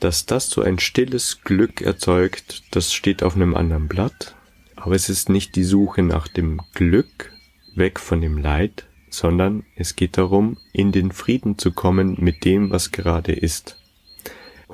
dass 0.04 0.26
das 0.26 0.50
so 0.50 0.60
ein 0.60 0.78
stilles 0.78 1.40
Glück 1.44 1.80
erzeugt, 1.80 2.62
das 2.72 2.92
steht 2.92 3.22
auf 3.22 3.36
einem 3.36 3.54
anderen 3.54 3.88
Blatt. 3.88 4.34
Aber 4.76 4.94
es 4.94 5.08
ist 5.08 5.30
nicht 5.30 5.56
die 5.56 5.64
Suche 5.64 6.02
nach 6.02 6.28
dem 6.28 6.60
Glück 6.74 7.32
weg 7.74 7.98
von 7.98 8.20
dem 8.20 8.36
Leid, 8.36 8.84
sondern 9.08 9.64
es 9.76 9.96
geht 9.96 10.18
darum, 10.18 10.58
in 10.74 10.92
den 10.92 11.10
Frieden 11.10 11.56
zu 11.56 11.72
kommen 11.72 12.16
mit 12.18 12.44
dem, 12.44 12.70
was 12.70 12.92
gerade 12.92 13.32
ist. 13.32 13.78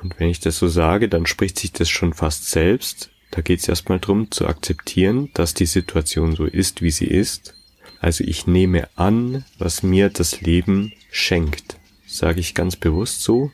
Und 0.01 0.19
wenn 0.19 0.29
ich 0.29 0.39
das 0.39 0.57
so 0.57 0.67
sage, 0.67 1.09
dann 1.09 1.25
spricht 1.25 1.59
sich 1.59 1.71
das 1.71 1.89
schon 1.89 2.13
fast 2.13 2.49
selbst. 2.49 3.11
Da 3.29 3.41
geht 3.41 3.59
es 3.59 3.67
erstmal 3.69 3.99
darum 3.99 4.31
zu 4.31 4.47
akzeptieren, 4.47 5.29
dass 5.33 5.53
die 5.53 5.65
Situation 5.65 6.35
so 6.35 6.45
ist, 6.45 6.81
wie 6.81 6.91
sie 6.91 7.05
ist. 7.05 7.55
Also 7.99 8.23
ich 8.23 8.47
nehme 8.47 8.89
an, 8.95 9.45
was 9.59 9.83
mir 9.83 10.09
das 10.09 10.41
Leben 10.41 10.91
schenkt. 11.11 11.77
Sage 12.07 12.39
ich 12.39 12.55
ganz 12.55 12.75
bewusst 12.75 13.21
so, 13.21 13.51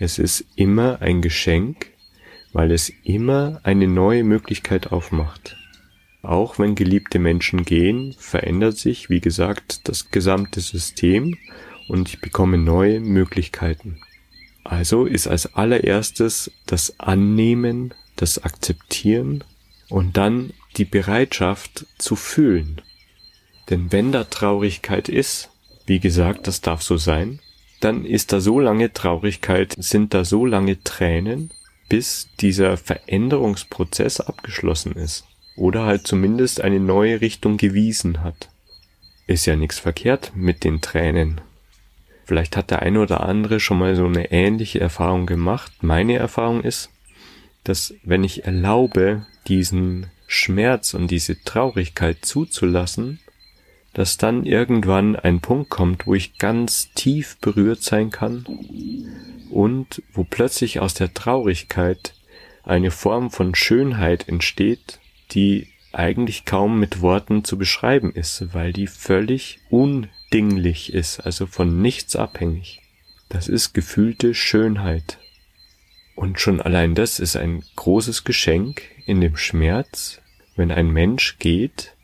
es 0.00 0.18
ist 0.18 0.44
immer 0.56 1.02
ein 1.02 1.20
Geschenk, 1.20 1.92
weil 2.52 2.72
es 2.72 2.90
immer 3.04 3.60
eine 3.62 3.86
neue 3.86 4.24
Möglichkeit 4.24 4.90
aufmacht. 4.90 5.56
Auch 6.22 6.58
wenn 6.58 6.74
geliebte 6.74 7.18
Menschen 7.18 7.64
gehen, 7.64 8.14
verändert 8.18 8.78
sich, 8.78 9.10
wie 9.10 9.20
gesagt, 9.20 9.88
das 9.88 10.10
gesamte 10.10 10.60
System 10.60 11.36
und 11.88 12.08
ich 12.08 12.20
bekomme 12.20 12.58
neue 12.58 13.00
Möglichkeiten. 13.00 14.00
Also 14.64 15.06
ist 15.06 15.26
als 15.26 15.54
allererstes 15.54 16.50
das 16.66 16.98
Annehmen, 17.00 17.94
das 18.16 18.42
Akzeptieren 18.42 19.44
und 19.88 20.16
dann 20.16 20.52
die 20.76 20.84
Bereitschaft 20.84 21.86
zu 21.98 22.16
fühlen. 22.16 22.80
Denn 23.70 23.92
wenn 23.92 24.12
da 24.12 24.24
Traurigkeit 24.24 25.08
ist, 25.08 25.50
wie 25.86 26.00
gesagt, 26.00 26.46
das 26.46 26.60
darf 26.60 26.82
so 26.82 26.96
sein, 26.96 27.40
dann 27.80 28.04
ist 28.04 28.32
da 28.32 28.40
so 28.40 28.60
lange 28.60 28.92
Traurigkeit, 28.92 29.74
sind 29.78 30.14
da 30.14 30.24
so 30.24 30.46
lange 30.46 30.82
Tränen, 30.84 31.50
bis 31.88 32.28
dieser 32.40 32.76
Veränderungsprozess 32.76 34.20
abgeschlossen 34.20 34.92
ist. 34.92 35.24
Oder 35.56 35.84
halt 35.84 36.06
zumindest 36.06 36.60
eine 36.60 36.80
neue 36.80 37.20
Richtung 37.20 37.56
gewiesen 37.56 38.22
hat. 38.22 38.48
Ist 39.26 39.46
ja 39.46 39.56
nichts 39.56 39.78
verkehrt 39.78 40.32
mit 40.34 40.64
den 40.64 40.80
Tränen. 40.80 41.40
Vielleicht 42.32 42.56
hat 42.56 42.70
der 42.70 42.80
eine 42.80 42.98
oder 43.00 43.28
andere 43.28 43.60
schon 43.60 43.78
mal 43.78 43.94
so 43.94 44.06
eine 44.06 44.32
ähnliche 44.32 44.80
Erfahrung 44.80 45.26
gemacht. 45.26 45.70
Meine 45.82 46.16
Erfahrung 46.16 46.62
ist, 46.62 46.88
dass 47.62 47.92
wenn 48.04 48.24
ich 48.24 48.46
erlaube, 48.46 49.26
diesen 49.48 50.06
Schmerz 50.26 50.94
und 50.94 51.10
diese 51.10 51.44
Traurigkeit 51.44 52.24
zuzulassen, 52.24 53.20
dass 53.92 54.16
dann 54.16 54.46
irgendwann 54.46 55.14
ein 55.14 55.40
Punkt 55.40 55.68
kommt, 55.68 56.06
wo 56.06 56.14
ich 56.14 56.38
ganz 56.38 56.94
tief 56.94 57.36
berührt 57.42 57.82
sein 57.82 58.08
kann 58.08 58.46
und 59.50 60.02
wo 60.14 60.24
plötzlich 60.24 60.80
aus 60.80 60.94
der 60.94 61.12
Traurigkeit 61.12 62.14
eine 62.64 62.90
Form 62.90 63.30
von 63.30 63.54
Schönheit 63.54 64.26
entsteht, 64.26 65.00
die 65.32 65.68
eigentlich 65.92 66.46
kaum 66.46 66.80
mit 66.80 67.02
Worten 67.02 67.44
zu 67.44 67.58
beschreiben 67.58 68.10
ist, 68.10 68.54
weil 68.54 68.72
die 68.72 68.86
völlig 68.86 69.58
unbedinglich 70.32 70.94
ist, 70.94 71.20
also 71.20 71.46
von 71.46 71.82
nichts 71.82 72.16
abhängig. 72.16 72.80
Das 73.28 73.48
ist 73.48 73.74
gefühlte 73.74 74.32
Schönheit. 74.34 75.18
Und 76.14 76.40
schon 76.40 76.60
allein 76.60 76.94
das 76.94 77.20
ist 77.20 77.36
ein 77.36 77.62
großes 77.76 78.24
Geschenk 78.24 78.82
in 79.04 79.20
dem 79.20 79.36
Schmerz, 79.36 80.22
wenn 80.56 80.70
ein 80.70 80.90
Mensch 80.90 81.36
geht, 81.38 81.94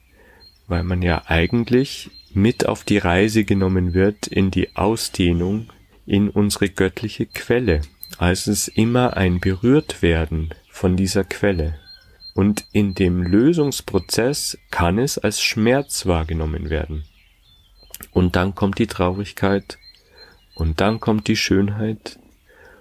weil 0.66 0.82
man 0.82 1.00
ja 1.00 1.22
eigentlich 1.26 2.10
mit 2.34 2.66
auf 2.66 2.84
die 2.84 2.98
Reise 2.98 3.44
genommen 3.44 3.94
wird 3.94 4.26
in 4.26 4.50
die 4.50 4.76
Ausdehnung 4.76 5.70
in 6.04 6.28
unsere 6.28 6.68
göttliche 6.68 7.24
Quelle. 7.24 7.80
Also 8.18 8.50
es 8.50 8.68
ist 8.68 8.76
immer 8.76 9.16
ein 9.16 9.40
Berührtwerden 9.40 10.50
von 10.68 10.96
dieser 10.96 11.24
Quelle. 11.24 11.78
Und 12.34 12.66
in 12.72 12.94
dem 12.94 13.22
Lösungsprozess 13.22 14.58
kann 14.70 14.98
es 14.98 15.16
als 15.16 15.40
Schmerz 15.40 16.04
wahrgenommen 16.04 16.68
werden. 16.68 17.04
Und 18.12 18.36
dann 18.36 18.54
kommt 18.54 18.78
die 18.78 18.86
Traurigkeit, 18.86 19.78
und 20.54 20.80
dann 20.80 21.00
kommt 21.00 21.28
die 21.28 21.36
Schönheit, 21.36 22.18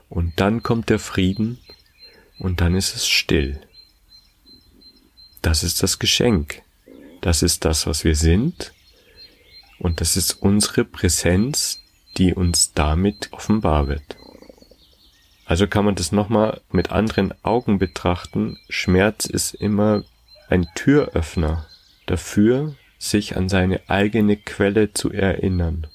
und 0.09 0.39
dann 0.39 0.63
kommt 0.63 0.89
der 0.89 0.99
Frieden, 0.99 1.59
und 2.39 2.61
dann 2.61 2.75
ist 2.75 2.95
es 2.95 3.07
still. 3.07 3.59
Das 5.41 5.63
ist 5.63 5.83
das 5.83 5.99
Geschenk. 5.99 6.61
Das 7.21 7.41
ist 7.41 7.65
das, 7.65 7.87
was 7.87 8.03
wir 8.03 8.15
sind, 8.15 8.73
und 9.79 10.01
das 10.01 10.17
ist 10.17 10.33
unsere 10.33 10.85
Präsenz, 10.85 11.81
die 12.17 12.33
uns 12.33 12.73
damit 12.73 13.29
offenbar 13.31 13.87
wird. 13.87 14.17
Also 15.45 15.67
kann 15.67 15.85
man 15.85 15.95
das 15.95 16.11
nochmal 16.11 16.61
mit 16.71 16.91
anderen 16.91 17.33
Augen 17.43 17.79
betrachten. 17.79 18.57
Schmerz 18.69 19.25
ist 19.25 19.53
immer 19.53 20.03
ein 20.49 20.67
Türöffner 20.75 21.65
dafür, 22.05 22.75
sich 22.97 23.37
an 23.37 23.49
seine 23.49 23.81
eigene 23.87 24.37
Quelle 24.37 24.93
zu 24.93 25.11
erinnern. 25.11 25.87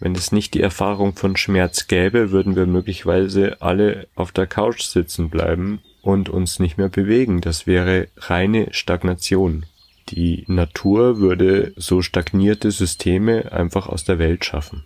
Wenn 0.00 0.16
es 0.16 0.32
nicht 0.32 0.54
die 0.54 0.60
Erfahrung 0.60 1.14
von 1.14 1.36
Schmerz 1.36 1.86
gäbe, 1.86 2.32
würden 2.32 2.56
wir 2.56 2.66
möglicherweise 2.66 3.62
alle 3.62 4.08
auf 4.16 4.32
der 4.32 4.48
Couch 4.48 4.82
sitzen 4.82 5.30
bleiben 5.30 5.80
und 6.00 6.28
uns 6.28 6.58
nicht 6.58 6.76
mehr 6.76 6.88
bewegen. 6.88 7.40
Das 7.40 7.68
wäre 7.68 8.08
reine 8.16 8.68
Stagnation. 8.72 9.64
Die 10.08 10.44
Natur 10.48 11.18
würde 11.18 11.72
so 11.76 12.02
stagnierte 12.02 12.72
Systeme 12.72 13.52
einfach 13.52 13.86
aus 13.86 14.02
der 14.04 14.18
Welt 14.18 14.44
schaffen. 14.44 14.84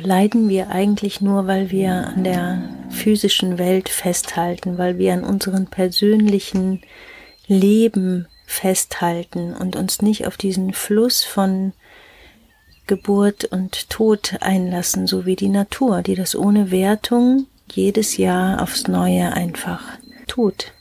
Leiden 0.00 0.48
wir 0.48 0.70
eigentlich 0.70 1.20
nur, 1.20 1.46
weil 1.46 1.70
wir 1.70 2.08
an 2.08 2.24
der 2.24 2.68
physischen 2.90 3.58
Welt 3.58 3.88
festhalten, 3.88 4.78
weil 4.78 4.98
wir 4.98 5.12
an 5.12 5.24
unseren 5.24 5.66
persönlichen 5.66 6.82
Leben 7.46 8.26
festhalten 8.46 9.54
und 9.54 9.76
uns 9.76 10.02
nicht 10.02 10.26
auf 10.26 10.36
diesen 10.36 10.72
Fluss 10.72 11.24
von 11.24 11.72
Geburt 12.86 13.44
und 13.44 13.90
Tod 13.90 14.36
einlassen, 14.40 15.06
so 15.06 15.26
wie 15.26 15.36
die 15.36 15.48
Natur, 15.50 16.02
die 16.02 16.14
das 16.14 16.34
ohne 16.34 16.70
Wertung 16.70 17.46
jedes 17.70 18.16
Jahr 18.16 18.62
aufs 18.62 18.88
Neue 18.88 19.32
einfach 19.32 19.82
tut. 20.26 20.72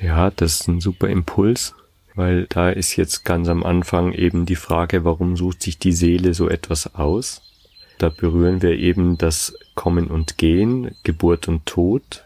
Ja, 0.00 0.30
das 0.30 0.60
ist 0.60 0.68
ein 0.68 0.80
super 0.80 1.08
Impuls, 1.08 1.74
weil 2.14 2.46
da 2.48 2.70
ist 2.70 2.96
jetzt 2.96 3.24
ganz 3.24 3.48
am 3.48 3.62
Anfang 3.62 4.12
eben 4.12 4.46
die 4.46 4.56
Frage, 4.56 5.04
warum 5.04 5.36
sucht 5.36 5.62
sich 5.62 5.78
die 5.78 5.92
Seele 5.92 6.34
so 6.34 6.48
etwas 6.48 6.94
aus? 6.94 7.42
Da 7.98 8.08
berühren 8.08 8.62
wir 8.62 8.72
eben 8.72 9.18
das 9.18 9.56
Kommen 9.74 10.08
und 10.08 10.38
Gehen, 10.38 10.94
Geburt 11.02 11.48
und 11.48 11.66
Tod. 11.66 12.24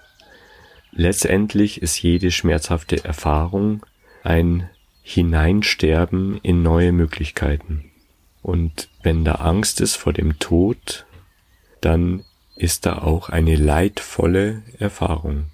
Letztendlich 0.93 1.83
ist 1.83 2.03
jede 2.03 2.31
schmerzhafte 2.31 3.05
Erfahrung 3.05 3.85
ein 4.23 4.69
Hineinsterben 5.03 6.39
in 6.43 6.63
neue 6.63 6.93
Möglichkeiten. 6.93 7.91
Und 8.43 8.89
wenn 9.03 9.25
da 9.25 9.37
Angst 9.37 9.81
ist 9.81 9.97
vor 9.97 10.13
dem 10.13 10.39
Tod, 10.39 11.07
dann 11.81 12.25
ist 12.57 12.87
da 12.87 12.99
auch 12.99 13.29
eine 13.29 13.57
leidvolle 13.57 14.63
Erfahrung. 14.79 15.47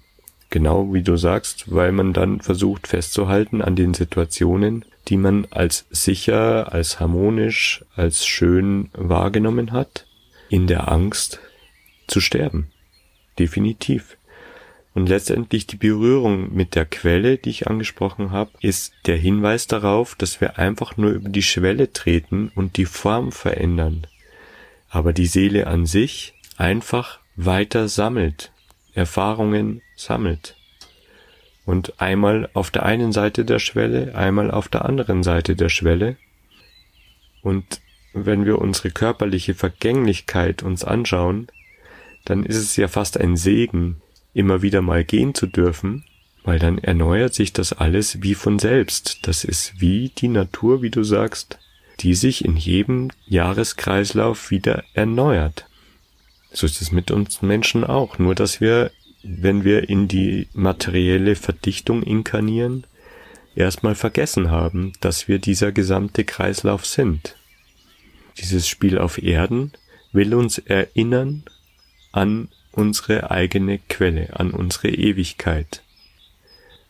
Genau 0.49 0.93
wie 0.93 1.01
du 1.01 1.17
sagst, 1.17 1.71
weil 1.73 1.91
man 1.91 2.13
dann 2.13 2.41
versucht 2.41 2.87
festzuhalten 2.87 3.61
an 3.61 3.75
den 3.75 3.93
Situationen, 3.93 4.85
die 5.07 5.17
man 5.17 5.47
als 5.51 5.85
sicher, 5.89 6.71
als 6.71 6.99
harmonisch, 6.99 7.83
als 7.95 8.25
schön 8.25 8.89
wahrgenommen 8.93 9.71
hat, 9.71 10.07
in 10.49 10.67
der 10.67 10.91
Angst 10.91 11.39
zu 12.07 12.21
sterben. 12.21 12.71
Definitiv. 13.37 14.17
Und 14.93 15.09
letztendlich 15.09 15.67
die 15.67 15.75
Berührung 15.75 16.55
mit 16.55 16.73
der 16.73 16.85
Quelle, 16.85 17.37
die 17.37 17.49
ich 17.49 17.67
angesprochen 17.67 18.31
habe, 18.31 18.51
ist 18.61 18.93
der 19.07 19.17
Hinweis 19.17 19.67
darauf, 19.67 20.15
dass 20.15 20.39
wir 20.39 20.57
einfach 20.57 20.95
nur 20.95 21.11
über 21.11 21.27
die 21.27 21.41
Schwelle 21.41 21.91
treten 21.91 22.49
und 22.55 22.77
die 22.77 22.85
Form 22.85 23.33
verändern. 23.33 24.07
Aber 24.89 25.11
die 25.11 25.25
Seele 25.25 25.67
an 25.67 25.85
sich 25.85 26.33
einfach 26.55 27.19
weiter 27.35 27.89
sammelt, 27.89 28.53
Erfahrungen 28.95 29.81
sammelt 29.95 30.55
und 31.65 31.99
einmal 31.99 32.49
auf 32.53 32.71
der 32.71 32.83
einen 32.83 33.11
Seite 33.11 33.43
der 33.43 33.59
Schwelle, 33.59 34.15
einmal 34.15 34.51
auf 34.51 34.67
der 34.67 34.85
anderen 34.85 35.23
Seite 35.23 35.55
der 35.55 35.69
Schwelle. 35.69 36.17
Und 37.41 37.81
wenn 38.13 38.45
wir 38.45 38.59
unsere 38.59 38.91
körperliche 38.91 39.55
Vergänglichkeit 39.55 40.63
uns 40.63 40.83
anschauen, 40.83 41.47
dann 42.23 42.43
ist 42.45 42.57
es 42.57 42.75
ja 42.75 42.87
fast 42.87 43.19
ein 43.19 43.35
Segen, 43.35 44.01
immer 44.33 44.61
wieder 44.61 44.81
mal 44.81 45.03
gehen 45.03 45.33
zu 45.33 45.47
dürfen, 45.47 46.05
weil 46.43 46.59
dann 46.59 46.77
erneuert 46.77 47.33
sich 47.33 47.53
das 47.53 47.73
alles 47.73 48.21
wie 48.21 48.35
von 48.35 48.59
selbst. 48.59 49.27
Das 49.27 49.43
ist 49.43 49.81
wie 49.81 50.09
die 50.09 50.27
Natur, 50.27 50.81
wie 50.81 50.91
du 50.91 51.03
sagst, 51.03 51.57
die 51.99 52.13
sich 52.13 52.45
in 52.45 52.57
jedem 52.57 53.09
Jahreskreislauf 53.25 54.51
wieder 54.51 54.83
erneuert. 54.93 55.65
So 56.55 56.65
ist 56.65 56.81
es 56.81 56.91
mit 56.91 57.11
uns 57.11 57.41
Menschen 57.41 57.83
auch, 57.83 58.17
nur 58.17 58.33
dass 58.33 58.61
wir 58.61 58.91
wenn 59.27 59.63
wir 59.63 59.89
in 59.89 60.07
die 60.07 60.47
materielle 60.53 61.35
Verdichtung 61.35 62.03
inkarnieren, 62.03 62.85
erstmal 63.55 63.95
vergessen 63.95 64.51
haben, 64.51 64.93
dass 65.01 65.27
wir 65.27 65.39
dieser 65.39 65.71
gesamte 65.71 66.23
Kreislauf 66.25 66.85
sind. 66.85 67.35
Dieses 68.37 68.67
Spiel 68.67 68.97
auf 68.99 69.21
Erden 69.21 69.71
will 70.11 70.35
uns 70.35 70.59
erinnern 70.59 71.43
an 72.11 72.49
unsere 72.71 73.31
eigene 73.31 73.79
Quelle, 73.89 74.37
an 74.37 74.51
unsere 74.51 74.89
Ewigkeit. 74.89 75.81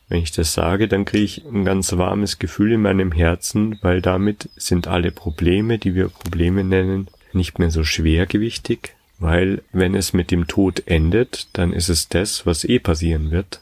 Wenn 0.10 0.22
ich 0.22 0.32
das 0.32 0.54
sage, 0.54 0.88
dann 0.88 1.06
kriege 1.06 1.24
ich 1.24 1.46
ein 1.46 1.64
ganz 1.64 1.92
warmes 1.94 2.38
Gefühl 2.38 2.74
in 2.74 2.82
meinem 2.82 3.12
Herzen, 3.12 3.80
weil 3.82 4.02
damit 4.02 4.50
sind 4.56 4.88
alle 4.88 5.12
Probleme, 5.12 5.80
die 5.80 5.96
wir 5.96 6.10
Probleme 6.10 6.64
nennen, 6.64 7.08
nicht 7.34 7.60
mehr 7.60 7.72
so 7.72 7.84
schwergewichtig, 7.84 8.95
weil 9.20 9.64
wenn 9.72 9.96
es 9.96 10.14
mit 10.14 10.32
dem 10.32 10.48
Tod 10.48 10.88
endet, 10.88 11.48
dann 11.54 11.74
ist 11.74 11.90
es 11.90 12.10
das, 12.10 12.46
was 12.46 12.64
eh 12.64 12.80
passieren 12.80 13.32
wird. 13.32 13.62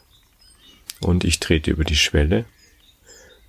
Und 0.99 1.23
ich 1.23 1.39
trete 1.39 1.71
über 1.71 1.83
die 1.83 1.95
Schwelle 1.95 2.45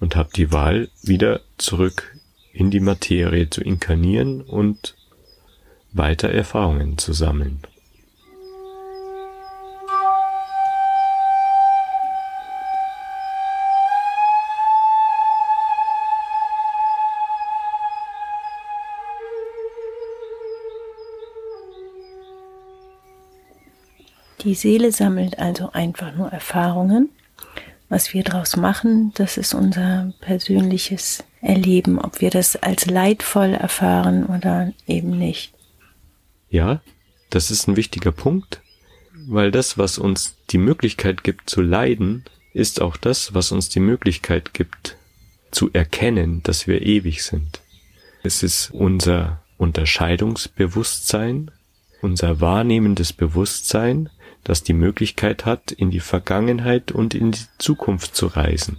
und 0.01 0.17
habe 0.17 0.31
die 0.35 0.53
Wahl, 0.53 0.89
wieder 1.03 1.41
zurück 1.57 2.17
in 2.53 2.71
die 2.71 2.81
Materie 2.81 3.49
zu 3.49 3.63
inkarnieren 3.63 4.43
und 4.43 4.95
weiter 5.93 6.31
Erfahrungen 6.31 6.99
zu 6.99 7.13
sammeln. 7.13 7.61
Die 24.45 24.55
Seele 24.55 24.93
sammelt 24.93 25.39
also 25.39 25.73
einfach 25.73 26.15
nur 26.15 26.31
Erfahrungen. 26.31 27.09
Was 27.89 28.13
wir 28.13 28.23
daraus 28.25 28.57
machen, 28.57 29.13
das 29.15 29.39
ist 29.39 29.55
unser 29.55 30.13
persönliches 30.21 31.25
Erleben, 31.41 31.99
ob 31.99 32.21
wir 32.21 32.31
das 32.31 32.57
als 32.57 32.87
leidvoll 32.87 33.55
erfahren 33.55 34.27
oder 34.27 34.73
eben 34.87 35.19
nicht. 35.19 35.53
Ja, 36.51 36.81
das 37.31 37.51
ist 37.51 37.69
ein 37.69 37.77
wichtiger 37.77 38.13
Punkt, 38.13 38.61
weil 39.27 39.51
das, 39.51 39.79
was 39.79 39.99
uns 39.99 40.37
die 40.51 40.59
Möglichkeit 40.59 41.25
gibt 41.25 41.49
zu 41.49 41.63
leiden, 41.63 42.25
ist 42.53 42.81
auch 42.83 42.97
das, 42.97 43.35
was 43.35 43.51
uns 43.51 43.69
die 43.71 43.81
Möglichkeit 43.81 44.55
gibt 44.55 44.97
zu 45.51 45.71
erkennen, 45.73 46.43
dass 46.43 46.67
wir 46.67 46.83
ewig 46.83 47.23
sind. 47.23 47.61
Es 48.23 48.43
ist 48.43 48.71
unser 48.73 49.41
Unterscheidungsbewusstsein, 49.57 51.51
unser 52.03 52.41
wahrnehmendes 52.41 53.13
Bewusstsein, 53.13 54.11
das 54.45 54.63
die 54.63 54.75
Möglichkeit 54.75 55.45
hat, 55.45 55.73
in 55.73 55.91
die 55.91 56.01
Vergangenheit 56.01 56.93
und 56.93 57.15
in 57.15 57.33
die 57.33 57.47
Zukunft 57.59 58.15
zu 58.15 58.27
reisen. 58.27 58.79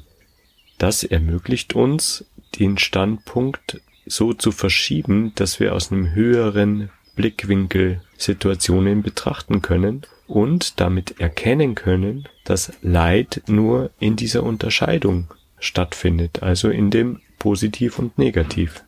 Das 0.77 1.03
ermöglicht 1.03 1.73
uns, 1.73 2.25
den 2.59 2.77
Standpunkt 2.77 3.81
so 4.05 4.33
zu 4.33 4.51
verschieben, 4.51 5.33
dass 5.35 5.59
wir 5.59 5.73
aus 5.73 5.91
einem 5.91 6.13
höheren 6.13 6.89
Blickwinkel 7.15 8.01
Situationen 8.17 9.01
betrachten 9.01 9.61
können 9.61 10.03
und 10.27 10.79
damit 10.79 11.19
erkennen 11.19 11.75
können, 11.75 12.27
dass 12.43 12.71
Leid 12.81 13.43
nur 13.47 13.91
in 13.99 14.15
dieser 14.15 14.43
Unterscheidung 14.43 15.27
stattfindet, 15.59 16.43
also 16.43 16.69
in 16.69 16.91
dem 16.91 17.21
Positiv 17.39 17.99
und 17.99 18.17
Negativ. 18.17 18.84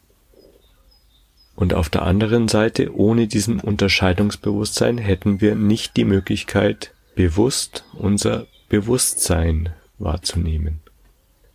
Und 1.57 1.73
auf 1.73 1.89
der 1.89 2.03
anderen 2.03 2.47
Seite, 2.47 2.95
ohne 2.95 3.25
diesen 3.25 3.59
Unterscheidungsbewusstsein 3.59 4.99
hätten 4.99 5.41
wir 5.41 5.55
nicht 5.55 5.97
die 5.97 6.05
Möglichkeit, 6.05 6.93
bewusst 7.15 7.83
unser 7.93 8.45
Bewusstsein 8.69 9.69
wahrzunehmen. 9.97 10.81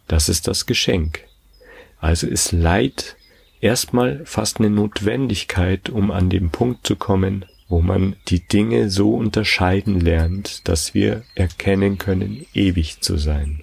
Das 0.09 0.29
ist 0.29 0.49
das 0.49 0.67
Geschenk. 0.67 1.21
Also 2.01 2.27
ist 2.27 2.51
Leid 2.51 3.15
erstmal 3.61 4.27
fast 4.27 4.59
eine 4.59 4.71
Notwendigkeit, 4.71 5.89
um 5.89 6.11
an 6.11 6.31
den 6.31 6.51
Punkt 6.51 6.85
zu 6.85 6.97
kommen, 6.97 7.45
wo 7.69 7.81
man 7.81 8.17
die 8.27 8.41
Dinge 8.41 8.91
so 8.91 9.15
unterscheiden 9.15 10.01
lernt, 10.01 10.67
dass 10.67 10.95
wir 10.95 11.23
erkennen 11.37 11.99
können, 11.99 12.45
ewig 12.55 13.03
zu 13.03 13.19
sein. 13.19 13.62